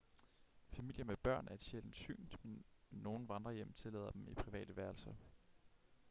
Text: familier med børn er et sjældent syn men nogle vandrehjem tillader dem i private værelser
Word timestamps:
familier 0.69 1.03
med 1.05 1.17
børn 1.17 1.47
er 1.47 1.53
et 1.53 1.63
sjældent 1.63 1.95
syn 1.95 2.25
men 2.43 2.63
nogle 2.91 3.27
vandrehjem 3.29 3.73
tillader 3.73 4.11
dem 4.11 4.27
i 4.27 4.33
private 4.33 4.75
værelser 4.75 5.13